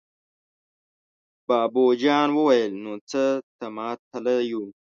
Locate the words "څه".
3.09-3.23